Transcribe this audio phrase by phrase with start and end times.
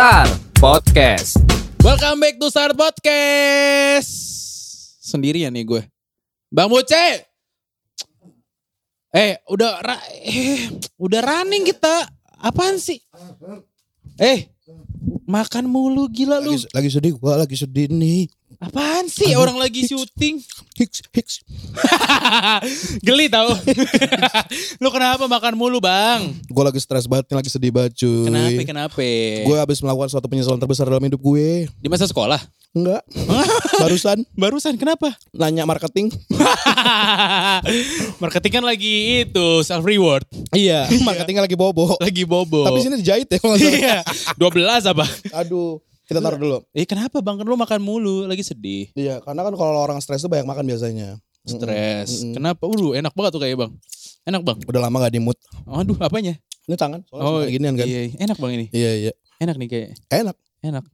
[0.00, 0.24] Sar
[0.56, 1.36] Podcast.
[1.84, 4.08] Welcome back to Start Podcast.
[4.96, 5.84] Sendirian nih gue.
[6.48, 7.28] Bang Buce.
[9.12, 12.08] Eh, udah ra- eh, udah running kita.
[12.40, 12.96] Apaan sih?
[14.16, 14.48] Eh,
[15.28, 16.56] makan mulu gila lu.
[16.56, 18.24] lagi, lagi sedih gua lagi sedih nih
[18.60, 20.36] Apaan sih orang lagi syuting?
[20.76, 21.40] hiks hiks
[23.06, 23.56] Geli tau.
[24.82, 26.36] lu kenapa makan mulu, Bang?
[26.46, 28.60] gua lagi stres banget nih, lagi sedih banget cuy Kenapa?
[28.62, 29.00] Kenapa?
[29.40, 32.36] gue habis melakukan suatu penyesalan terbesar dalam hidup gue Di masa sekolah?
[32.70, 33.02] enggak
[33.82, 35.10] barusan Barusan kenapa?
[35.32, 36.12] nanya marketing
[38.16, 40.22] Marketing kan lagi itu self reward.
[40.52, 42.62] iya marketingnya lagi bobo Lagi bobo.
[42.62, 43.56] tapi sini dijahit ya kalau.
[43.56, 44.04] Iya.
[44.36, 45.04] 12 apa?
[45.34, 47.38] aduh kita taruh dulu Eh kenapa bang?
[47.38, 48.90] Kan lu makan mulu, lagi sedih.
[48.92, 52.20] iya karena kan kalau orang stres tuh banyak makan biasanya Stres.
[52.20, 52.34] Mm-mm.
[52.36, 52.62] Kenapa?
[52.62, 53.72] Waduh enak banget tuh kayak bang.
[54.22, 54.58] Enak bang.
[54.60, 56.36] udah lama gak di mood Aduh apanya?
[56.62, 58.14] ini tangan soalnya oh, ginian kan iya, iya.
[58.20, 58.66] enak bang ini.
[58.70, 59.88] iya iya Enak nih kayak.
[60.12, 60.84] enak Enak.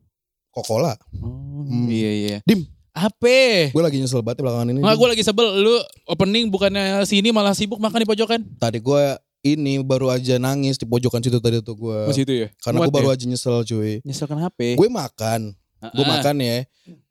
[0.51, 1.91] Coca-Cola Oh, Hmm.
[1.91, 2.37] Iya iya.
[2.43, 2.63] Dim.
[2.93, 3.69] Apa?
[3.69, 5.47] gue lagi nyesel banget belakangan ini Nggak gue lagi sebel.
[5.59, 5.75] Lu
[6.07, 8.41] opening bukannya sini malah sibuk makan di pojokan?
[8.57, 9.05] tadi gue
[9.45, 12.49] ini baru aja nangis di pojokan situ tadi tuh gue Masih itu ya?
[12.63, 13.15] karena gue baru ya?
[13.19, 14.55] aja nyesel cuy Nyesel kenapa?
[14.57, 15.53] gue makan
[15.93, 16.59] gue makan ya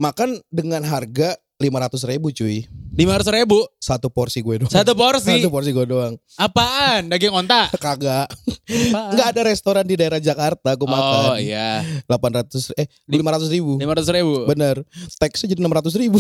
[0.02, 3.60] makan dengan harga lima ratus ribu cuy Lima ratus ribu.
[3.76, 5.28] satu porsi gue doang Satu porsi.
[5.36, 7.06] satu porsi gue doang Apaan?
[7.06, 7.68] Daging onta?
[7.84, 8.32] kagak
[8.66, 11.84] nggak ada restoran di daerah Jakarta gue Oh makan iya.
[12.04, 14.48] delapan ratus eh lima ratus ribu Lima ratus ribu.
[14.48, 14.82] bener
[15.14, 16.18] teksnya jadi enam ratus ribu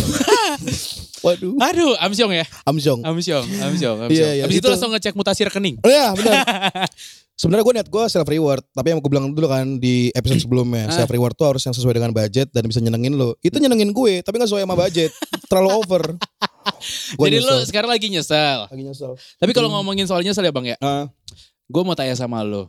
[1.26, 2.46] waduh Aduh, amsyong ya?
[2.64, 4.12] amsyong Amsyong, amsyong, amsyong.
[4.12, 5.80] Iya, iya, Habis itu itu- langsung ngecek mutasi rekening.
[5.80, 6.36] oh ya bener
[7.36, 10.88] Sebenarnya gue niat gue self reward, tapi yang gue bilang dulu kan di episode sebelumnya,
[10.88, 10.96] Ah.
[10.96, 13.36] self reward tuh harus yang sesuai dengan budget dan bisa nyenengin lo.
[13.42, 15.12] Itu nyenengin gue, tapi gak sesuai sama budget,
[15.46, 16.16] terlalu over.
[17.19, 17.66] Jadi lu nyesel.
[17.66, 18.59] sekarang lagi nyesel.
[18.66, 19.11] lagi nyesel.
[19.35, 21.05] Tapi kalau ngomongin soal nyesel ya bang ya, Ah.
[21.66, 22.66] gue mau tanya sama lu.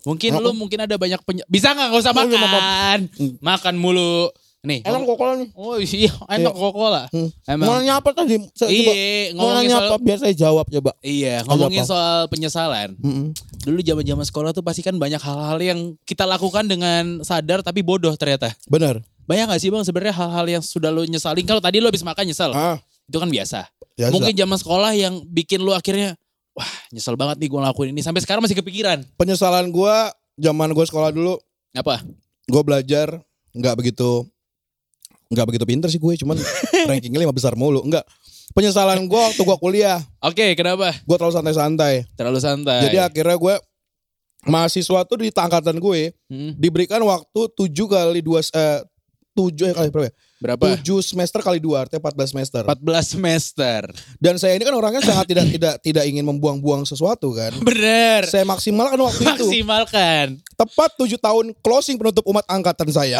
[0.00, 0.40] Mungkin Apa?
[0.40, 2.98] lu mungkin ada banyak peny- bisa nggak nggak usah Oh, iya, makan,
[3.40, 4.30] makan mulu.
[4.58, 5.48] Nih, Emang kok nih?
[5.54, 7.06] oh iya enak Coca-Cola.
[7.08, 7.30] Hmm.
[7.46, 7.62] Emang.
[7.62, 8.42] Mau nanya apa tadi?
[8.52, 8.90] Saya Iya,
[9.32, 9.96] Mau ngomongin nanya soal apa?
[10.02, 10.90] Biar saya jawab coba.
[10.98, 11.88] iya ngomongin apa?
[11.88, 12.90] soal penyesalan.
[12.96, 13.30] Mm-mm.
[13.60, 18.10] Dulu zaman-zaman sekolah tuh pasti kan banyak hal-hal yang kita lakukan dengan sadar tapi bodoh
[18.12, 18.50] ternyata.
[18.66, 18.98] Bener.
[19.24, 21.44] Banyak gak sih bang sebenarnya hal-hal yang sudah lu nyesalin?
[21.44, 23.60] Kalau tadi lu habis makan nyesel, Ah, itu kan biasa.
[23.96, 24.12] biasa.
[24.12, 26.14] Mungkin zaman sekolah yang bikin lu akhirnya
[26.52, 29.02] wah nyesel banget nih gue ngelakuin ini sampai sekarang masih kepikiran.
[29.16, 29.94] penyesalan gue
[30.36, 31.40] zaman gue sekolah dulu,
[31.72, 32.04] Apa?
[32.44, 33.18] gue belajar
[33.52, 34.22] nggak begitu
[35.28, 36.36] nggak begitu pinter sih gue, cuman
[36.88, 37.84] rankingnya lima besar mulu.
[37.84, 38.04] Enggak.
[38.56, 40.96] Penyesalan gue waktu gue kuliah, Oke, kenapa?
[40.96, 42.08] gue terlalu santai-santai.
[42.16, 42.80] Terlalu santai.
[42.88, 43.54] Jadi akhirnya gue
[44.48, 48.80] mahasiswa tuh di angkatan gue Hmm, diberikan waktu 7 kali 2 eh
[49.36, 50.14] 7 eh kali berapa ya?
[50.38, 50.78] Berapa?
[50.78, 52.62] 7 semester kali 2 artinya 14 semester.
[52.66, 53.80] 14 semester.
[54.22, 57.54] Dan saya ini kan orangnya sangat tidak tidak tidak ingin membuang-buang sesuatu kan.
[57.62, 58.26] Bener.
[58.26, 59.46] Saya maksimalkan waktu itu.
[59.46, 60.38] Maksimalkan.
[60.54, 63.18] Tepat 7 tahun closing penutup umat angkatan saya.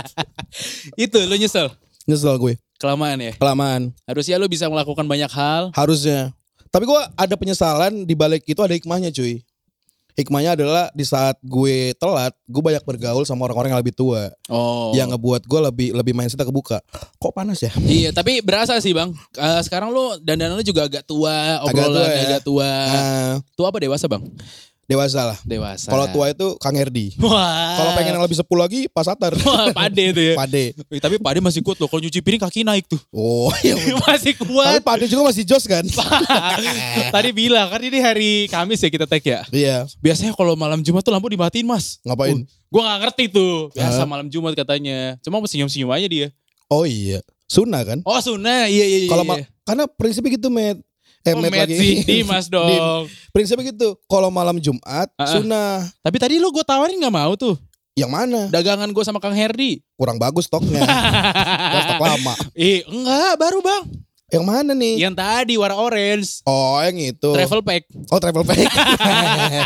[1.04, 1.72] Itu lu nyesel.
[2.04, 2.54] Nyesel gue.
[2.80, 3.32] Kelamaan ya.
[3.36, 3.92] Kelamaan.
[4.08, 5.68] Harusnya lu bisa melakukan banyak hal.
[5.76, 6.32] Harusnya.
[6.70, 9.42] Tapi gue ada penyesalan di balik itu ada hikmahnya cuy.
[10.14, 14.30] Hikmahnya adalah di saat gue telat, gue banyak bergaul sama orang-orang yang lebih tua.
[14.46, 14.90] Oh.
[14.92, 16.78] Yang ngebuat gue lebih lebih mindsetnya kebuka.
[17.16, 17.70] Kok panas ya?
[17.80, 19.10] Iya, tapi berasa sih bang.
[19.34, 22.22] Eh, sekarang lu dandanan lu juga agak tua, Agak obrolan tua ya.
[22.26, 22.70] agak tua.
[22.70, 24.22] Ah, Tua apa dewasa bang?
[24.90, 25.38] Dewasa lah.
[25.46, 25.86] Dewasa.
[25.86, 27.14] Kalau tua itu Kang Erdi.
[27.22, 27.78] Wah.
[27.78, 29.32] Kalau pengen yang lebih sepul lagi, Pak Satar.
[29.46, 30.34] Wah, pade itu ya.
[30.34, 30.74] Pade.
[30.98, 31.86] Tapi pade masih kuat loh.
[31.86, 32.98] Kalau nyuci piring kaki naik tuh.
[33.14, 33.78] Oh, iya.
[34.10, 34.82] masih Tapi kuat.
[34.82, 35.86] Pade juga masih jos kan?
[37.14, 39.46] Tadi bilang kan ini hari Kamis ya kita tag ya.
[39.54, 39.86] Iya.
[40.02, 42.02] Biasanya kalau malam Jumat tuh lampu dimatiin mas.
[42.02, 42.42] Ngapain?
[42.42, 43.70] Gue gak ngerti tuh.
[43.70, 45.14] Biasa malam Jumat katanya.
[45.22, 46.26] Cuma mau senyum-senyum aja dia.
[46.66, 47.22] Oh iya.
[47.50, 47.98] Sunnah kan?
[48.06, 48.70] Oh Sunda.
[48.70, 49.10] Iya iya iya.
[49.10, 49.46] Kalau iya.
[49.66, 50.78] karena prinsipnya gitu, Met.
[51.20, 51.76] Eh, Oh, lagi.
[51.76, 53.04] sih, Dimas dong.
[53.30, 53.92] prinsipnya gitu.
[54.04, 55.28] Kalau malam Jumat, Ah, ah.
[55.28, 55.84] sunnah.
[56.00, 57.60] Tapi tadi lu gue tawarin gak mau tuh.
[57.92, 58.40] Yang mana?
[58.48, 59.84] Dagangan gue sama Kang Herdi.
[59.94, 60.80] Kurang bagus stoknya.
[61.84, 62.32] Stok lama.
[62.54, 63.82] Ih enggak baru bang.
[64.30, 64.94] Yang mana nih?
[65.02, 66.46] Yang tadi warna orange.
[66.46, 67.30] Oh, yang itu.
[67.34, 67.82] Travel pack.
[68.08, 68.62] Oh, travel pack.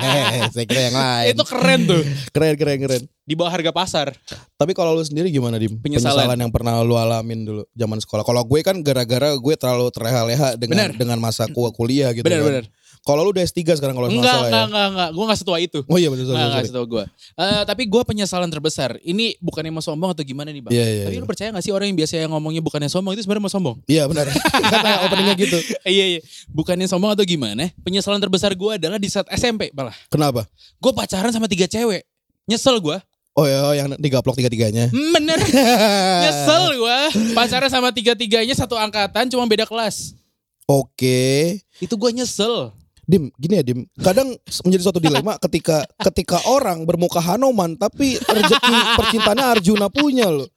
[0.57, 1.33] Saya kira yang lain.
[1.37, 2.03] Itu keren tuh.
[2.35, 3.03] keren, keren, keren.
[3.25, 4.13] Di bawah harga pasar.
[4.57, 5.77] Tapi kalau lu sendiri gimana, Dim?
[5.81, 6.37] Penyesalan.
[6.37, 8.25] yang pernah lu alamin dulu zaman sekolah.
[8.25, 10.91] Kalau gue kan gara-gara gue terlalu terleha-leha dengan Bener.
[10.97, 12.49] dengan masa ku- kuliah gitu Bener kan.
[12.49, 12.65] bener.
[13.05, 14.69] Kalau lu udah S3 sekarang kalau nggak Enggak salah enggak ya.
[14.73, 15.09] enggak enggak.
[15.13, 15.79] Gue gak setua itu.
[15.85, 17.05] Oh iya betul Enggak, enggak setua gue.
[17.37, 18.97] Eh, tapi gue penyesalan terbesar.
[19.05, 20.73] Ini bukannya mau sombong atau gimana nih bang?
[20.73, 21.21] Iya, iya, tapi iya.
[21.21, 23.77] lu percaya gak sih orang yang biasa yang ngomongnya bukannya sombong itu sebenarnya mau sombong?
[23.85, 24.33] Iya benar.
[24.73, 25.59] Kata openingnya gitu.
[26.01, 26.21] iya iya.
[26.49, 27.69] Bukannya sombong atau gimana?
[27.85, 29.93] Penyesalan terbesar gue adalah di saat SMP malah.
[30.09, 30.49] Kenapa?
[30.81, 32.09] Gue pacaran sama tiga cewek.
[32.49, 32.97] Nyesel gue.
[33.37, 34.89] Oh ya, oh, yang digaplok tiga-tiganya.
[34.89, 35.37] Bener.
[36.25, 36.99] Nyesel gue.
[37.37, 40.17] Pacaran sama tiga-tiganya satu angkatan cuma beda kelas.
[40.65, 41.61] Oke.
[41.77, 42.73] Itu gue nyesel.
[43.05, 43.85] Dim, gini ya Dim.
[44.01, 44.33] Kadang
[44.65, 50.49] menjadi suatu dilema ketika ketika orang bermuka Hanoman tapi rezeki percintaannya Arjuna punya loh.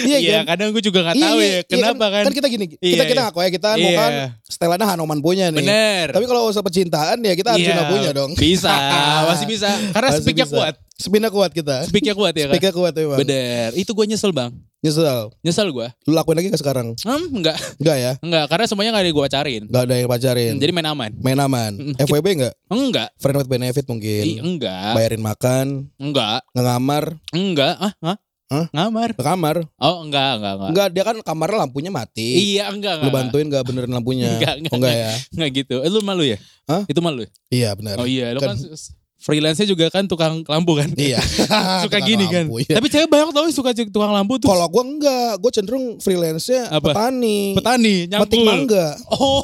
[0.00, 0.56] Iya Iya, kan?
[0.56, 2.22] kadang gue juga gak tahu ya kenapa kan.
[2.24, 3.24] Kan kita gini, kita Iya, kita iya.
[3.28, 3.98] ngaku ya kita mau Iya.
[3.98, 4.10] kan
[4.42, 5.60] setelannya Hanoman punya nih.
[5.60, 6.06] Bener.
[6.10, 8.30] Tapi kalau usaha percintaan ya kita Arjuna Iya, punya dong.
[8.32, 8.72] Bisa,
[9.28, 9.68] masih bisa.
[9.92, 10.56] Karena Masih speaknya bisa.
[10.56, 10.74] kuat.
[10.98, 11.76] Speaknya kuat kita.
[11.84, 12.54] Speaknya kuat ya kan.
[12.54, 13.18] Speaknya kuat ya bang.
[13.20, 13.68] Bener.
[13.76, 14.50] Itu gue nyesel bang.
[14.78, 15.30] Nyesel.
[15.42, 15.86] Nyesel gue.
[16.06, 16.94] Lu lakuin lagi gak sekarang?
[16.98, 17.58] Hmm, enggak.
[17.76, 18.12] Enggak ya?
[18.18, 19.62] Enggak, karena semuanya gak ada gue pacarin.
[19.66, 20.52] Enggak ada yang pacarin.
[20.56, 21.10] Jadi main aman.
[21.18, 21.72] Main aman.
[21.98, 22.54] FWB enggak?
[22.68, 23.08] Enggak.
[23.14, 24.22] Friend with benefit Ih, mungkin.
[24.38, 24.92] enggak.
[24.94, 25.66] Bayarin makan,
[25.98, 26.40] Enggak.
[26.52, 27.74] ngamar, Enggak.
[27.76, 28.16] Ah, hah?
[28.48, 28.64] Hah?
[28.72, 29.12] Ngamar.
[29.12, 29.60] ke kamar.
[29.76, 30.70] Oh, enggak, enggak, enggak.
[30.72, 32.56] Enggak, dia kan kamarnya lampunya mati.
[32.56, 33.16] Iya, enggak, Lu enggak.
[33.20, 34.28] bantuin gak benerin lampunya?
[34.40, 35.12] Enggak, enggak, Oh, enggak ya?
[35.36, 35.76] Enggak gitu.
[35.84, 36.38] Eh, lu malu ya?
[36.64, 36.82] Hah?
[36.88, 37.30] Itu malu ya?
[37.52, 38.00] Iya benar.
[38.00, 38.72] Oh iya, lu Kan- kan,
[39.18, 40.88] freelance-nya juga kan tukang lampu kan?
[40.94, 41.18] Iya.
[41.84, 42.46] suka Tukang gini kan.
[42.46, 42.74] lampu, iya.
[42.78, 44.46] Tapi cewek banyak tau suka tukang lampu tuh.
[44.46, 46.94] Kalau gua enggak, gua cenderung freelance-nya Apa?
[46.94, 47.52] petani.
[47.52, 48.24] petani, nyambul.
[48.24, 48.86] Metik mangga.
[49.10, 49.42] Oh.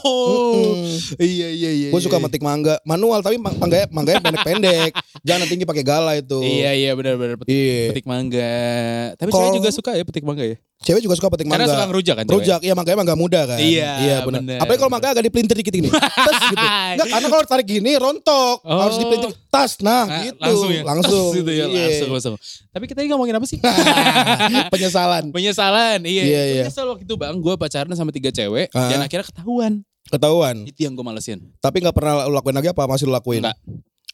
[0.54, 0.86] Mm-mm.
[1.18, 1.88] Iya iya iya.
[1.90, 2.24] Gue suka iya.
[2.24, 4.90] metik mangga manual tapi mang- mangganya mangganya pendek-pendek.
[5.28, 6.38] Jangan tinggi pakai gala itu.
[6.38, 7.82] Iya iya benar benar petik, Iya.
[7.90, 8.54] petik mangga.
[9.16, 10.56] Tapi Kalau- cewek juga suka ya petik mangga ya.
[10.84, 11.74] Cewek juga suka petik Karena mangga.
[11.74, 12.24] suka ngerujak kan.
[12.28, 13.56] Rujak, iya mangganya mangga muda kan.
[13.58, 14.60] Iya, iya benar.
[14.60, 15.88] Apalagi kalau mangga agak dipelintir dikit gini.
[15.88, 16.60] Tas gitu.
[16.60, 18.56] Enggak, karena kalau tarik gini rontok.
[18.62, 18.80] Oh.
[18.84, 19.63] Harus dipelintir tas.
[19.82, 20.38] Nah, Nah, gitu.
[20.40, 20.82] Langsung ya.
[20.84, 21.30] Langsung.
[21.38, 21.64] gitu ya.
[21.66, 21.84] Iya.
[21.88, 22.34] Langsung langsung.
[22.70, 23.58] Tapi kita ini ngomongin apa sih?
[24.72, 25.30] Penyesalan.
[25.32, 26.00] Penyesalan.
[26.04, 26.22] Iya.
[26.24, 26.64] Iya, iya.
[26.68, 27.34] Nyesel waktu itu bang.
[27.40, 28.70] Gue pacaran sama tiga cewek.
[28.72, 28.90] Ah.
[28.92, 29.82] Dan akhirnya ketahuan.
[30.08, 30.56] Ketahuan.
[30.68, 31.38] Itu yang gue malesin.
[31.58, 33.40] Tapi nggak pernah lu lakuin lagi apa masih lu lakuin?
[33.42, 33.56] Enggak.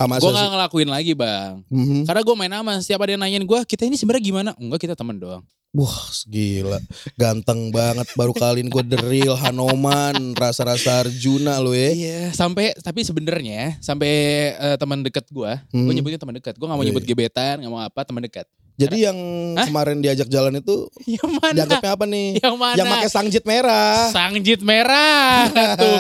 [0.01, 1.61] Ah, Gue gak ngelakuin lagi bang.
[1.69, 2.09] Mhm.
[2.09, 2.81] Karena gue main aman.
[2.81, 3.61] Setiap ada yang nanyain gue.
[3.69, 4.51] Kita ini sebenarnya gimana?
[4.57, 5.45] Enggak kita teman doang.
[5.71, 6.83] Wah gila
[7.15, 13.07] Ganteng banget Baru kali ini gue deril Hanoman Rasa-rasa Arjuna lu ya Iya, sampai tapi
[13.07, 14.11] sebenarnya sampai
[14.59, 15.87] eh, teman dekat gua, Hmm.
[15.87, 16.59] gua nyebutnya teman dekat.
[16.59, 18.47] Gua nggak mau Iya, nyebut gebetan, nggak mau apa, teman dekat.
[18.81, 19.19] Jadi yang
[19.61, 19.67] Hah?
[19.69, 20.89] kemarin diajak jalan itu
[21.21, 21.53] Yang mana?
[21.53, 22.29] Dianggapnya apa nih?
[22.41, 22.77] Yang mana?
[22.81, 25.45] Yang pakai sangjit merah Sangjit merah
[25.81, 25.97] tuh.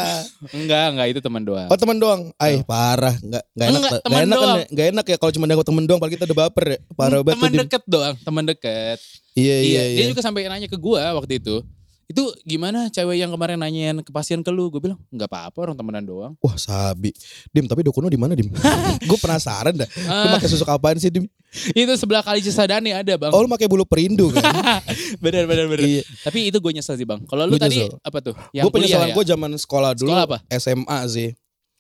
[0.50, 1.68] Enggak, enggak itu teman doang.
[1.68, 4.56] Oh temen doang Ay parah Nggak, nggak enak Enggak, Nggak temen enak, kan, doang.
[4.56, 4.66] ya?
[4.72, 7.36] Nggak enak ya Kalau cuma dianggap temen doang Padahal kita udah baper ya Parah banget
[7.36, 8.98] teman dekat doang, teman dekat.
[9.32, 11.60] Iya iya Dia iya juga sampai nanya ke gua waktu itu.
[12.10, 14.66] Itu gimana cewek yang kemarin nanyain kepastian ke lu?
[14.66, 16.32] Gue bilang, enggak apa-apa orang temenan doang.
[16.42, 17.14] Wah sabi
[17.48, 18.50] Dim tapi dukun lu di mana Dim?
[19.08, 21.30] gue penasaran dah Lu Ah, pakai susuk apaan sih Dim?
[21.70, 23.30] itu sebelah kali Cisadane ada, Bang.
[23.30, 24.42] Oh lu pakai bulu perindu kan?
[25.22, 25.86] bener bener bener.
[25.86, 26.02] Iya.
[26.22, 27.22] Tapi itu gue nyesel sih, Bang.
[27.26, 27.94] Kalau lu Lu tadi nyesel?
[28.02, 28.34] apa tuh?
[28.50, 29.14] Gue penyesalan ya?
[29.14, 30.38] gue zaman sekolah dulu Sekolah apa?
[30.50, 31.30] SMA sih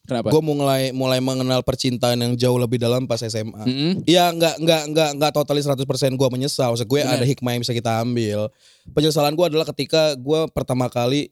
[0.08, 0.32] Kenapa?
[0.32, 3.62] Gue mulai mulai mengenal percintaan yang jauh lebih dalam pas SMA.
[4.08, 5.76] Iya nggak nggak nggak nggak totally 100%
[6.16, 6.72] gue menyesal.
[6.72, 7.20] Maksud gue Benar.
[7.20, 8.48] ada hikmah yang bisa kita ambil.
[8.96, 11.28] Penyesalan gue adalah ketika gue pertama kali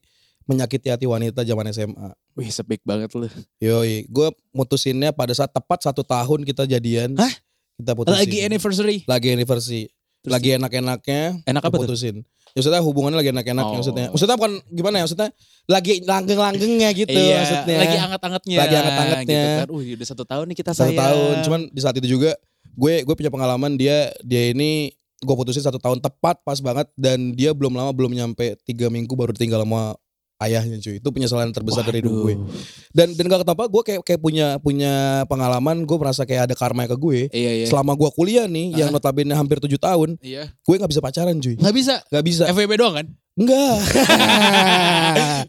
[0.49, 2.09] menyakiti hati wanita zaman SMA.
[2.33, 3.29] Wih, sepik banget lu.
[3.61, 7.13] Yoi, gue mutusinnya pada saat tepat satu tahun kita jadian.
[7.21, 7.33] Hah?
[7.77, 8.17] Kita putusin.
[8.17, 8.97] Lagi anniversary.
[9.05, 9.93] Lagi anniversary.
[10.25, 11.23] Terus lagi enak-enaknya.
[11.47, 12.27] Enak apa putusin.
[12.57, 13.79] Ya, maksudnya hubungannya lagi enak-enaknya Oh.
[13.79, 14.07] maksudnya.
[14.11, 15.29] Maksudnya bukan gimana ya maksudnya
[15.69, 17.77] lagi langgeng-langgengnya gitu iya, maksudnya.
[17.79, 18.57] lagi anget-angetnya.
[18.59, 19.43] Lagi anget-angetnya.
[19.45, 19.69] Gitu kan.
[19.77, 20.99] Wih, udah satu tahun nih kita satu sayang.
[20.99, 22.35] tahun cuman di saat itu juga
[22.79, 27.35] gue gue punya pengalaman dia dia ini gue putusin satu tahun tepat pas banget dan
[27.35, 29.99] dia belum lama belum nyampe tiga minggu baru tinggal sama
[30.39, 32.47] ayahnya cuy itu penyesalan terbesar dari hidup gue Waduh.
[32.91, 34.93] dan dan gak kenapa gue kayak kayak punya punya
[35.27, 37.67] pengalaman gue merasa kayak ada karma ke gue Iya, iya.
[37.67, 40.55] selama gue kuliah nih yang notabene hampir tujuh tahun Iya.
[40.55, 41.95] gue nggak bisa pacaran cuy Nggak bisa.
[42.07, 43.07] nggak bisa FWB doang kan?
[43.39, 43.77] Enggak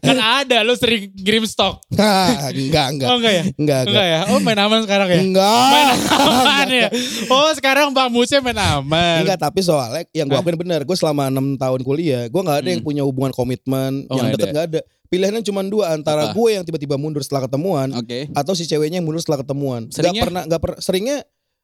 [0.00, 1.82] kan ada lu sering kirim stok.
[1.90, 3.44] enggak enggak Oh enggak ya?
[3.52, 4.20] enggak Enggak ya?
[4.30, 5.16] Oh main aman sekarang ya?
[5.16, 6.88] Main enggak aman ya?
[7.28, 9.22] Oh sekarang Bang Muce main aman.
[9.22, 12.68] Enggak tapi soalnya yang gue akuin bener Gue selama 6 tahun kuliah Gue gak ada
[12.68, 12.86] yang Hmm.
[12.86, 14.54] punya hubungan komitmen Oh, Yang deket ada.
[14.54, 17.90] gak ada Pilihannya cuma dua Antara gue yang tiba-tiba mundur setelah ketemuan.
[18.32, 20.14] Atau si ceweknya yang mundur setelah ketemuan Seringnya?
[20.16, 21.16] Gak pernah gak per, Seringnya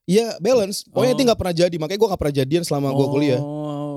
[0.04, 1.16] Ya balance Pokoknya Oh.
[1.16, 3.40] itu gak pernah jadi Makanya gue gak pernah jadian selama gue kuliah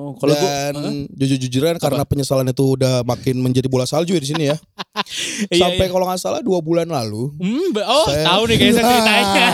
[0.09, 0.93] Oh, kalau gua Dan Hah?
[1.15, 4.57] jujur-jujuran Karena penyesalan itu udah makin menjadi bola salju ya di sini ya
[5.47, 5.91] Iya, Sampai iya.
[5.91, 9.47] kalau gak salah dua bulan lalu Hmm, oh saya- tahu nih kayaknya ceritanya.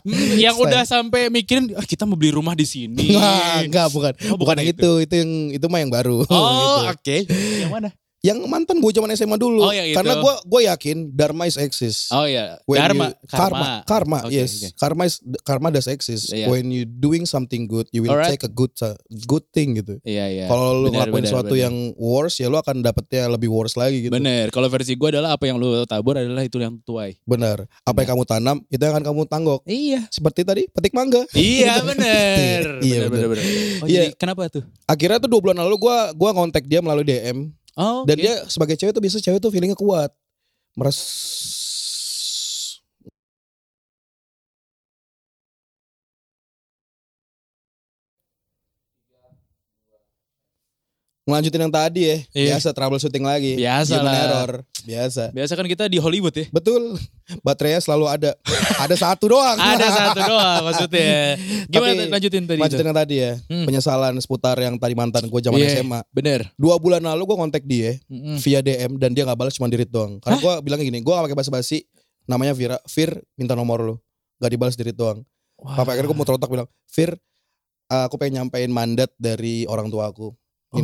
[0.00, 3.14] Hmm, yang Saya- udah sampai mikirin ah, kita mau beli rumah di sini.
[3.14, 4.12] Enggak, enggak bukan.
[4.26, 4.90] Oh, bukan bukan yang itu.
[5.00, 6.18] itu yang itu mah yang baru.
[6.30, 6.50] Oh,
[6.82, 6.90] Gitu.
[6.90, 7.16] oke.
[7.60, 7.88] Yang mana?
[8.22, 9.66] Yang mantan gue zaman SMA dulu.
[9.66, 9.98] Oh, itu.
[9.98, 12.06] Karena gue gue yakin Dharma is exist.
[12.10, 14.78] Oh ya, When Dharma, you- karma, karma, Oke, yes, oke.
[14.78, 16.30] karma is karma does exist.
[16.30, 16.46] Iya.
[16.46, 18.30] When you doing something good, you will Alright.
[18.30, 18.70] take a good
[19.26, 19.98] good thing gitu.
[20.06, 20.44] Iya iya.
[20.46, 21.66] Kalau lu ngelakuin benar, sesuatu benar.
[21.66, 24.14] yang worse, ya lu akan dapetnya lebih worse lagi gitu.
[24.14, 27.18] Bener, kalau versi gue adalah apa yang lu tabur adalah itu yang tuai.
[27.26, 27.66] Benar.
[27.82, 29.60] Apa yang kamu tanam, itu yang akan kamu tanggok.
[29.66, 30.06] Iya.
[30.14, 31.26] Seperti tadi, petik mangga.
[31.34, 32.78] Iya bener.
[32.86, 33.28] Iya, bener, bener.
[33.34, 34.06] bener, Oh, Iya.
[34.06, 34.62] jadi kenapa tuh?
[34.86, 37.50] Akhirnya tuh dua bulan lalu gue gua ngontek dia melalui DM.
[37.76, 38.22] Oh, Dan oke.
[38.24, 40.12] dia sebagai cewek tuh biasa cewek tuh feelingnya kuat.
[40.76, 40.98] Meres
[51.32, 52.16] Ngelanjutin yang tadi ya.
[52.36, 52.46] Iya.
[52.52, 53.52] Biasa troubleshooting lagi.
[53.56, 54.20] Biasa Human lah.
[54.20, 54.52] error.
[54.84, 55.22] Biasa.
[55.32, 56.44] Biasa kan kita di Hollywood ya.
[56.52, 57.00] Betul.
[57.40, 58.30] Baterainya selalu ada.
[58.76, 59.56] ada satu doang.
[59.56, 61.40] Ada satu doang maksudnya.
[61.72, 62.60] Gimana Tapi, lanjutin tadi?
[62.60, 62.90] Lanjutin itu?
[62.92, 63.32] yang tadi ya.
[63.48, 63.64] Hmm.
[63.64, 66.00] Penyesalan seputar yang tadi mantan gue zaman Iya, SMA.
[66.12, 66.52] Bener.
[66.60, 68.36] Dua bulan lalu gue kontak dia Mm-mm.
[68.44, 70.20] via DM dan dia gak balas cuma dirit doang.
[70.20, 71.88] Karena gue bilang gini, gue gak pakai basa-basi.
[72.28, 73.94] Namanya Vira, Fir minta nomor lu.
[74.36, 75.24] Gak dibalas dirit doang.
[75.56, 75.78] Wah.
[75.80, 77.14] Sampai akhirnya gue mau terotak bilang, Fir,
[77.88, 80.34] uh, aku pengen nyampein mandat dari orang tua aku.
[80.72, 80.78] Oh.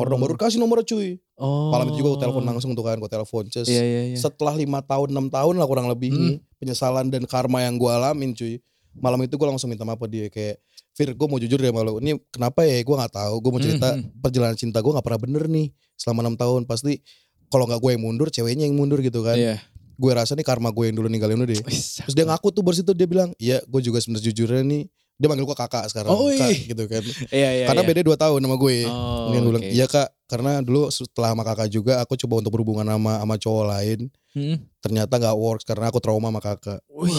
[0.00, 1.20] Minta nomor dong, baru kasih nomor cuy.
[1.36, 1.68] Oh.
[1.68, 3.44] Malam itu juga gue telepon langsung tuh kan, gue telepon.
[3.46, 3.68] Cus.
[3.68, 4.16] Iya iya iya.
[4.16, 6.20] Setelah lima tahun, enam tahun lah kurang lebih Hmm.
[6.20, 8.58] nih, penyesalan dan karma yang gue alamin cuy.
[8.96, 10.58] Malam itu gue langsung minta maaf dia kayak,
[10.90, 12.02] Fir, gue mau jujur ya malu.
[12.02, 12.80] Ini kenapa ya?
[12.82, 13.34] Gue nggak tahu.
[13.38, 16.66] Gue mau cerita Hmm, perjalanan cinta gue nggak pernah bener nih selama enam tahun.
[16.66, 16.98] Pasti
[17.46, 19.38] kalau nggak gue yang mundur, ceweknya yang mundur gitu kan.
[19.38, 19.62] Iya.
[20.00, 21.60] Gue rasa nih karma gue yang dulu ninggalin lu deh.
[21.62, 24.82] Terus dia ngaku tuh bersitu dia bilang, iya gue juga sebenarnya jujurnya nih.
[25.20, 26.72] Dia manggil gue kakak sekarang, Oh, kak ih.
[26.72, 27.04] gitu kan.
[27.44, 27.66] Iya iya.
[27.68, 27.88] Karena iya.
[27.92, 28.76] beda 2 tahun sama gue.
[28.88, 32.88] Oh, Dia bilang, iya kak, karena dulu setelah sama kakak juga aku coba untuk berhubungan
[32.88, 34.00] sama sama cowok lain.
[34.32, 34.56] Hmm.
[34.80, 36.80] Ternyata nggak works karena aku trauma sama kakak.
[36.88, 37.12] Wih.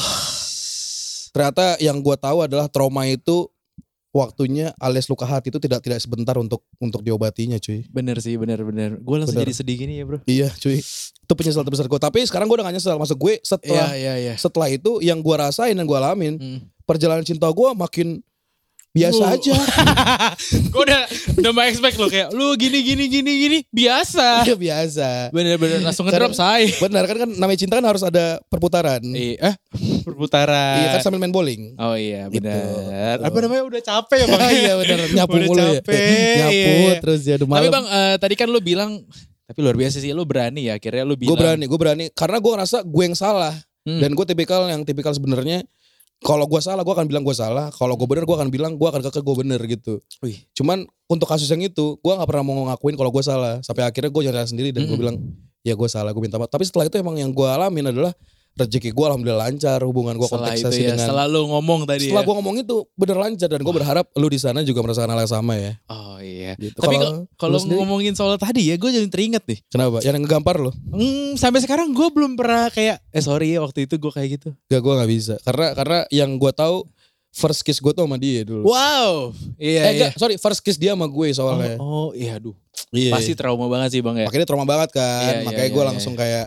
[1.31, 3.47] Ternyata yang gue tahu adalah trauma itu
[4.11, 7.87] waktunya alias luka hati itu tidak tidak sebentar untuk untuk diobatinya cuy.
[7.87, 8.99] Bener sih, bener bener.
[8.99, 9.47] Gue langsung Bener.
[9.47, 10.19] jadi sedih gini ya bro.
[10.27, 10.83] Iya cuy.
[10.83, 11.99] Itu penyesalan terbesar gue.
[11.99, 12.99] Tapi sekarang gue udah gak nyesel.
[12.99, 14.33] Maksud gue setelah Iya iya iya.
[14.35, 16.59] setelah itu yang gue rasain dan gue alamin Hmm.
[16.83, 18.19] perjalanan cinta gue makin
[18.91, 19.33] biasa Uh.
[19.33, 19.55] aja.
[20.71, 21.01] gue udah
[21.37, 24.43] udah mau expect lo kayak lu gini gini gini gini biasa.
[24.45, 25.09] Iya biasa.
[25.29, 26.67] Bener-bener langsung ngedrop say.
[26.77, 28.99] Benar kan kan namanya cinta kan harus ada perputaran.
[29.01, 29.55] Iya, eh
[30.01, 30.77] perputaran.
[30.77, 31.75] Iya kan sambil main bowling.
[31.77, 32.43] Oh iya Gitu.
[32.43, 33.15] benar.
[33.17, 33.27] Tuh.
[33.27, 34.41] Apa namanya udah capek ya bang?
[34.59, 35.71] iya benar nyapu Udah mulu ya.
[35.79, 36.93] capek, Nyapu iya.
[36.99, 37.71] terus ya udah Tapi malam.
[37.71, 38.91] bang eh, tadi kan lu bilang
[39.43, 41.31] tapi luar biasa sih lu berani ya akhirnya lu bilang.
[41.31, 43.97] Gue berani, gue berani karena gue ngerasa gue yang salah Hmm.
[43.97, 45.65] dan gue tipikal yang tipikal sebenarnya
[46.21, 48.85] kalau gue salah gue akan bilang gue salah, kalau gue bener gue akan bilang gue
[48.85, 49.97] akan keke gue bener gitu.
[50.21, 50.37] Wih.
[50.53, 54.13] Cuman untuk kasus yang itu gue nggak pernah mau ngakuin kalau gue salah sampai akhirnya
[54.13, 55.01] gue nyerah sendiri dan gue Mm-mm.
[55.01, 55.17] bilang
[55.65, 56.53] ya gue salah gue minta maaf.
[56.53, 58.13] Tapi setelah itu emang yang gue alamin adalah
[58.51, 62.11] rezeki gue alhamdulillah lancar hubungan gue setelah itu konteksasi ya, dengan setelah lu ngomong tadi
[62.11, 62.27] setelah ya.
[62.27, 65.31] gue ngomong itu bener lancar dan gue berharap lu di sana juga merasakan hal yang
[65.31, 65.73] sama ya.
[65.87, 66.53] Oh iya.
[66.59, 66.75] Gitu.
[66.75, 66.95] Tapi
[67.39, 69.59] Kalau ngomongin soal tadi ya gue jadi teringat nih.
[69.71, 70.03] kenapa?
[70.03, 70.71] Yang ngegampar lo?
[70.91, 74.49] Hmm, sampai sekarang gue belum pernah kayak eh sorry ya waktu itu gue kayak gitu.
[74.67, 76.83] Gak gue nggak bisa karena karena yang gue tahu
[77.31, 78.67] first kiss gue tuh sama dia dulu.
[78.67, 79.31] Wow.
[79.55, 80.09] Iya eh iya.
[80.19, 81.79] sorry first kiss dia sama gue soalnya.
[81.79, 82.53] Oh, oh iya aduh.
[82.91, 83.15] Iya.
[83.15, 84.27] Pasti trauma banget sih bang ya.
[84.27, 85.23] Makanya trauma banget kan.
[85.23, 85.89] Iya, iya, Makanya iya, gue iya.
[85.95, 86.45] langsung kayak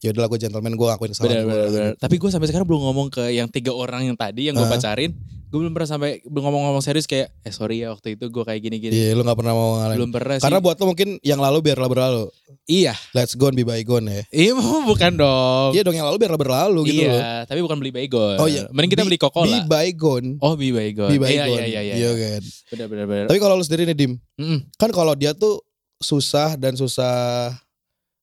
[0.00, 1.46] ya udahlah gue gentleman gue ngakuin kesalahan gue.
[1.46, 1.92] benar benar.
[1.96, 4.70] Tapi gue sampai sekarang belum ngomong ke yang tiga orang yang tadi yang gue Ah.
[4.70, 5.12] pacarin.
[5.46, 8.62] Gue belum pernah sampai belum ngomong-ngomong serius kayak eh sorry ya waktu itu gue kayak
[8.62, 8.94] gini-gini.
[8.94, 9.98] Iya, lu gak pernah mau ngalahin.
[9.98, 10.46] Belum pernah sih.
[10.46, 12.24] Karena buat lo mungkin yang lalu biarlah berlalu.
[12.64, 12.94] iya.
[13.10, 14.22] Let's go and be bygone ya.
[14.30, 14.54] Iya
[14.86, 15.74] bukan dong.
[15.74, 17.18] Iya dong yang lalu biarlah berlalu gitu loh.
[17.18, 18.38] iya, tapi bukan beli baygon.
[18.38, 18.70] Oh iya.
[18.70, 19.50] Mending kita Be- beli Coca-Cola.
[19.50, 20.38] Be bygone.
[20.38, 21.10] oh, beli baygon.
[21.10, 21.50] Be Iya bygone.
[21.58, 21.94] iya iya iya.
[21.98, 22.42] Iya kan.
[22.70, 23.26] Benar benar benar.
[23.26, 24.12] Tapi kalau lu sendiri nih Dim.
[24.38, 24.58] Mm-mm.
[24.78, 25.58] Kan kalau dia tuh
[25.98, 27.50] susah dan susah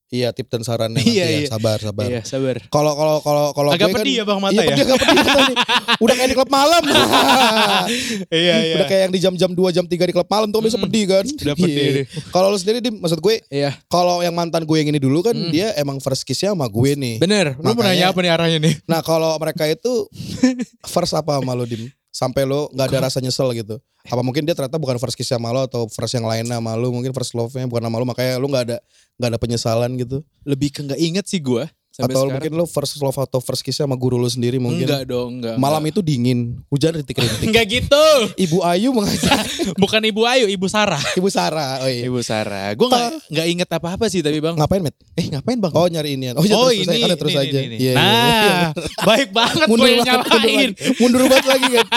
[0.08, 1.28] Iya tip dan sarannya Iya, nanti ya.
[1.38, 1.50] iya.
[1.52, 2.08] Sabar sabar.
[2.08, 2.56] Iya, sabar.
[2.66, 4.68] Kalau kalau kalau kalau Agak gue kan, pedih ya bang mata iya, ya.
[4.72, 5.58] pedih agak pedih mata nih.
[6.04, 6.84] Udah kayak di klub malam.
[8.30, 10.88] Iya Udah kayak yang di jam-jam 2 jam 3 di klub malam tuh bisa Mm-mm.
[10.88, 11.26] pedih kan.
[11.28, 11.92] Udah pedih Iya.
[11.94, 12.06] nih.
[12.30, 13.76] Kalau lu sendiri Dim, maksud gue Iya.
[13.88, 15.52] kalau yang mantan gue yang ini dulu kan Mm.
[15.52, 17.20] dia emang first kissnya sama gue nih.
[17.20, 17.60] Bener.
[17.60, 18.74] Lu mau nanya apa nih arahnya nih?
[18.86, 20.08] Nah kalau mereka itu
[20.84, 21.84] first apa sama lu Dim?
[22.18, 23.78] Sampai lo nggak ada rasa nyesel gitu.
[24.10, 26.90] Apa mungkin dia ternyata bukan first kiss sama lo atau first yang lainnya sama lu,
[26.90, 28.78] mungkin first love-nya bukan sama lu makanya lu nggak ada
[29.22, 30.26] nggak ada penyesalan gitu.
[30.42, 31.70] Lebih ke nggak inget sih gue.
[31.98, 32.34] Sampai atau sekarang.
[32.38, 34.86] mungkin lo first love atau first kiss sama guru lu sendiri mungkin.
[34.86, 35.58] Enggak dong, enggak.
[35.58, 37.42] Malam itu dingin, hujan rintik-rintik.
[37.50, 38.06] Enggak gitu.
[38.38, 39.42] Ibu Ayu mengajak
[39.82, 41.02] Bukan Ibu Ayu, Ibu Sarah.
[41.20, 41.82] Ibu Sarah.
[41.82, 42.06] Oh iya.
[42.06, 42.70] Ibu Sarah.
[42.78, 44.54] Gue nggak nggak inget apa-apa sih tapi bang.
[44.54, 44.94] Ngapain, Met?
[45.18, 45.74] Eh ngapain bang?
[45.74, 46.38] Oh, nyari inian.
[46.38, 47.50] Oh, iya, Oh, terus, ini, aja, terus ini, aja.
[47.58, 47.76] ini, ini.
[47.82, 48.60] Iya, iya, Nah, iya.
[49.02, 50.22] baik banget gue mundur nyalain.
[50.30, 50.70] banget.
[51.02, 51.88] Mundur banget lagi kan.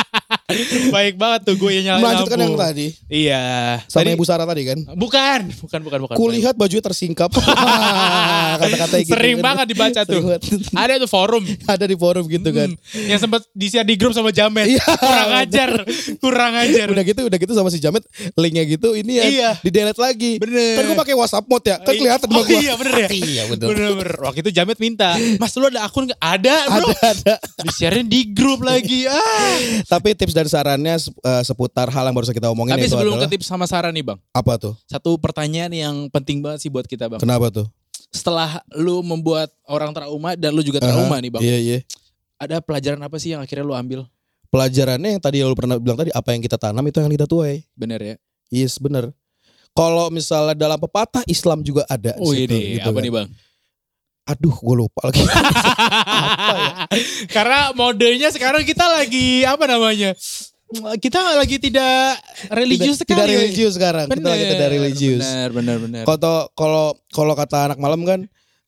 [0.97, 2.47] baik banget tuh gue yang nyalain Melanjutkan lampu.
[2.47, 3.43] yang tadi Iya.
[3.85, 4.79] sama Tadi- Ibu Sarah tadi kan.
[4.93, 6.15] Bukan, bukan, bukan, bukan.
[6.15, 7.31] Kulihat bajunya tersingkap.
[8.61, 9.13] Kata-kata gitu.
[9.13, 9.45] Sering kan.
[9.45, 10.21] banget dibaca tuh.
[10.23, 10.41] Banget.
[10.73, 11.43] Ada tuh forum
[11.73, 12.71] Ada di forum gitu kan.
[12.71, 14.67] Hmm, yang sempat di-share di grup sama Jamet.
[14.71, 14.85] Iya.
[14.97, 15.71] kurang ajar,
[16.19, 16.87] kurang ajar.
[16.89, 18.03] Udah gitu, udah gitu sama si Jamet
[18.35, 19.51] linknya gitu ini ya Iya.
[19.61, 20.33] di delete lagi.
[20.37, 20.77] Bener.
[20.77, 21.77] Kan gue pakai WhatsApp mode ya.
[21.79, 22.57] Kan kelihatan oh, sama gua.
[22.57, 23.09] iya bener ya.
[23.11, 23.67] Iya bener.
[23.67, 24.11] Bener bener.
[24.21, 26.19] Waktu itu Jamet minta, Mas lu ada akun gak?
[26.19, 26.89] Ada bro.
[26.91, 27.35] Ada ada.
[27.63, 29.05] Di-sharein di grup lagi.
[29.05, 29.83] Ah.
[29.89, 33.29] Tapi tips dan sarannya eh, seputar hal yang baru saja kita omongin Tapi sebelum adalah
[33.29, 34.19] ke tips sama saran nih bang.
[34.33, 34.75] apa tuh?
[34.89, 37.21] Satu pertanyaan yang penting banget sih buat kita bang.
[37.21, 37.69] Kenapa tuh?
[38.11, 41.43] Setelah lu membuat orang trauma dan lu juga trauma Aha, nih bang.
[41.45, 41.79] Iya iya.
[42.41, 44.09] Ada pelajaran apa sih yang akhirnya lu ambil?
[44.51, 47.63] Pelajarannya yang tadi lu pernah bilang tadi apa yang kita tanam itu yang kita tuai.
[47.77, 48.17] Bener ya?
[48.51, 49.15] Yes bener.
[49.71, 52.19] Kalau misalnya dalam pepatah Islam juga ada.
[52.19, 53.05] Oh situ, ini gitu apa kan.
[53.07, 53.29] nih bang?
[54.27, 55.21] Aduh gue lupa lagi.
[55.25, 56.73] apa ya?
[57.27, 60.13] Karena modenya sekarang kita lagi apa namanya?
[61.03, 62.15] kita lagi tidak
[62.47, 64.07] religius tidak, tidak religius sekarang.
[64.07, 65.19] kita lagi tidak religius.
[65.21, 66.03] Benar, benar, benar.
[66.07, 68.21] Kalau kalau kalau kata anak malam kan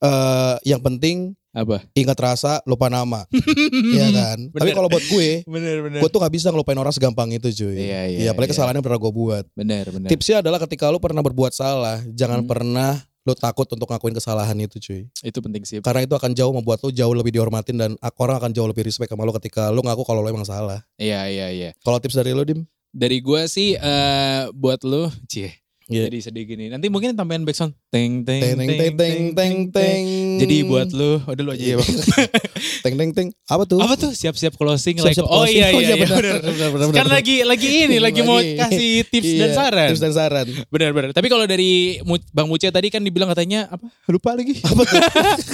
[0.02, 1.78] eh yang penting Apa?
[1.94, 3.22] ingat rasa lupa nama.
[3.94, 4.38] Iya kan?
[4.50, 4.74] Tapi Bener.
[4.74, 6.00] kalau buat gue, benar.
[6.00, 7.76] gue tuh gak bisa ngelupain orang segampang itu cuy.
[7.76, 8.54] Iya, iya, Iya, apalagi iya.
[8.56, 9.44] kesalahannya pernah gue buat.
[9.52, 10.08] Benar, benar.
[10.10, 12.50] Tipsnya adalah ketika lu pernah berbuat salah, jangan Hmm.
[12.50, 12.92] pernah
[13.22, 15.06] lu takut untuk ngakuin kesalahan itu cuy.
[15.22, 15.78] Itu penting sih.
[15.78, 19.14] Karena itu akan jauh membuat lu jauh lebih dihormatin dan orang akan jauh lebih respect
[19.14, 20.82] sama lu ketika lu ngaku kalau lu emang salah.
[20.98, 21.70] Iya, iya, iya.
[21.86, 22.66] Kalau tips dari lu Dim?
[22.92, 25.61] Dari gua sih eh buat lu, cie.
[25.92, 26.08] Iya.
[26.08, 26.64] Jadi sedih gini.
[26.66, 30.04] Nanti mungkin tambahin backsound teng teng Teng teng teng teng teng.
[30.40, 31.90] Jadi buat lu, udah lu aja ya bang.
[32.82, 33.28] teng teng teng.
[33.44, 33.78] Apa tuh?
[33.78, 35.54] Apa tuh siap-siap closing like Siap-siap oh closing.
[35.54, 36.38] iya Oh, iya, iya, iya benar, benar.
[36.42, 37.06] benar, benar, Kan benar.
[37.12, 39.88] lagi lagi ini lagi mau kasih tips dan Iya, saran.
[39.92, 40.46] Tips dan saran.
[40.66, 41.10] Benar-benar.
[41.12, 43.84] Tapi kalau dari Bang Muce tadi kan dibilang katanya apa?
[44.06, 44.56] Lupa lagi.
[44.58, 45.00] Apa tuh?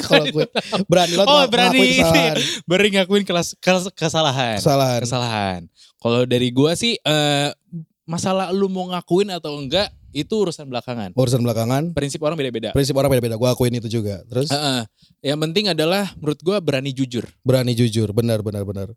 [0.04, 0.46] Kalau gue
[0.86, 2.24] berani lo Oh berani ini.
[2.64, 4.56] Beri ngakuin kelas, kes- kesalahan.
[4.56, 5.00] Kesalahan.
[5.02, 5.60] Kesalahan.
[5.98, 7.50] Kalau dari gua sih eh
[8.04, 11.14] masalah lu mau ngakuin atau enggak itu urusan belakangan.
[11.14, 11.94] Urusan belakangan.
[11.94, 12.74] Prinsip orang beda-beda.
[12.74, 13.38] Prinsip orang beda-beda.
[13.38, 14.20] Gue akuin itu juga.
[14.26, 14.80] Terus Heeh.
[15.22, 17.26] Yang penting adalah menurut gua berani jujur.
[17.46, 18.10] berani jujur.
[18.14, 18.88] Benar benar benar.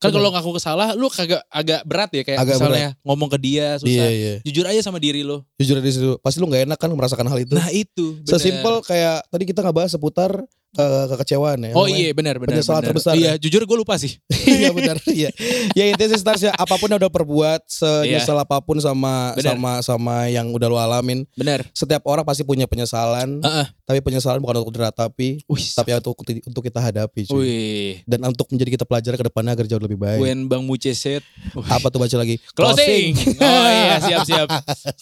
[0.00, 3.76] Kan kalau ngaku kesalah lu kagak agak berat ya kayak Agak misalnya ngomong ke dia
[3.76, 3.92] susah.
[3.92, 4.34] Iya iya.
[4.40, 5.44] Jujur aja sama diri lo.
[5.60, 6.16] Jujur di situ.
[6.24, 7.52] Pasti lu nggak enak kan merasakan hal itu.
[7.52, 8.16] Nah itu.
[8.16, 8.32] bener.
[8.32, 10.40] Sesimpel kayak tadi kita nggak bahas seputar
[10.76, 11.72] eh, kekecewaan ya.
[11.74, 11.96] Oh namanya.
[11.98, 12.50] iya benar benar.
[12.54, 12.88] Penyesalan benar.
[12.94, 14.18] terbesar Iya jujur gue lupa sih.
[14.60, 14.96] iya benar.
[15.06, 15.30] Iya.
[15.74, 19.56] Ya intinya sih Stars ya apa pun yang udah perbuat senyesal apa pun sama Benar.
[19.56, 21.26] sama sama yang udah lu alamin.
[21.34, 21.66] Benar.
[21.74, 23.42] Setiap orang pasti punya penyesalan.
[23.42, 23.66] Heeh.
[23.90, 25.66] Tapi penyesalan bukan untuk diratapi, Wih.
[25.74, 27.26] tapi untuk untuk kita hadapi.
[27.26, 27.42] Cuy.
[27.42, 27.92] Wih.
[28.06, 30.22] Dan untuk menjadi kita pelajaran ke depannya agar jauh lebih baik.
[30.22, 31.26] When Bang Muce set.
[31.66, 32.38] Apa tuh baca lagi?
[32.54, 33.18] Closing.
[33.42, 34.48] Oh iya siap siap.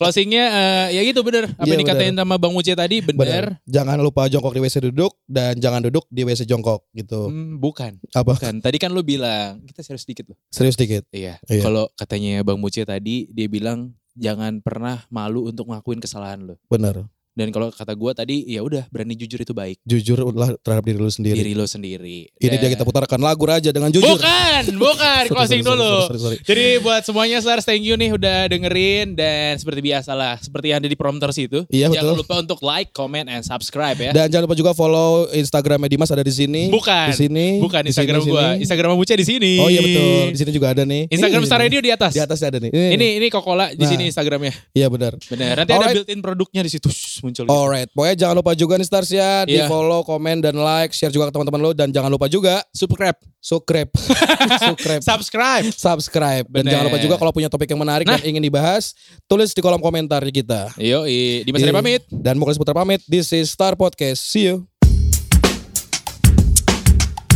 [0.00, 1.52] Closingnya eh, ya gitu bener.
[1.52, 3.18] Apa Iya, yang dikatain sama Bang Muce tadi bener.
[3.20, 3.44] Benar.
[3.68, 7.28] Jangan lupa jongkok di WC duduk dan jangan duduk di WC jongkok gitu.
[7.28, 7.98] Hmm, bukan.
[8.14, 8.38] Apa?
[8.38, 8.62] Bukan.
[8.62, 10.38] Tadi kan lu bilang kita serius dikit loh.
[10.50, 11.04] Serius dikit.
[11.12, 11.42] Iya.
[11.46, 11.62] Iya.
[11.62, 16.54] Kalau katanya Bang Muce tadi dia bilang jangan pernah malu untuk ngakuin kesalahan lo.
[16.66, 17.06] Benar.
[17.38, 19.78] Dan kalau kata gua tadi ya udah berani jujur itu baik.
[19.84, 21.38] Jujur lah terhadap diri lu sendiri.
[21.38, 22.26] Diri lo sendiri.
[22.34, 24.10] Ini Dan- dia kita putarkan lagu Raja dengan jujur.
[24.10, 25.22] Bukan, bukan.
[25.22, 25.86] Sorry, Closing sorry, dulu.
[25.86, 26.36] sorry, sorry, sorry.
[26.42, 30.82] Jadi buat semuanya Stars thank you nih udah dengerin dan seperti biasa lah seperti yang
[30.82, 31.62] ada di prompter situ.
[31.68, 32.18] Iya, Jangan betul.
[32.18, 34.10] lupa untuk like, comment, and subscribe ya.
[34.10, 36.66] Dan jangan lupa juga follow Instagramnya Dimas ada di sini.
[36.68, 37.14] Bukan.
[37.14, 37.46] Di sini.
[37.62, 38.32] Bukan di Instagram sini.
[38.32, 39.52] gua, Instagram Muce di sini.
[39.58, 40.34] Oh iya betul.
[40.34, 41.06] Di sini juga ada nih.
[41.06, 41.66] Instagram Ini, Star ini.
[41.68, 42.12] Radio di atas.
[42.12, 42.70] Di atas ada nih.
[42.72, 43.86] Ini ini Kokola di Nah.
[43.86, 44.50] sini Instagramnya.
[44.72, 45.14] Iya benar.
[45.22, 45.54] Benar.
[45.54, 45.94] Nanti ada Alright.
[46.02, 46.88] built-in produknya di situ
[47.28, 47.44] muncul.
[47.44, 47.52] gitu.
[47.52, 49.66] Alright, pokoknya jangan lupa juga nih Stars ya di Iya.
[49.66, 53.18] follow, komen dan like, share juga ke teman-teman lo dan jangan lupa juga Subscribe.
[53.38, 53.90] subscribe,
[54.64, 55.64] subscribe, Subscribe.
[55.70, 56.70] subscribe dan Bener.
[56.72, 58.16] jangan lupa juga kalau punya topik yang menarik Nah.
[58.16, 60.72] dan ingin dibahas, tulis di kolom komentar kita.
[60.76, 61.04] Yo,
[61.44, 61.76] Dimas Ari Iya.
[61.76, 62.02] pamit.
[62.08, 63.04] Dan Muklis Putra pamit.
[63.04, 64.22] This is Star Podcast.
[64.22, 64.64] See you.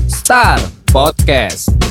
[0.08, 0.56] Star
[0.88, 1.81] Podcast.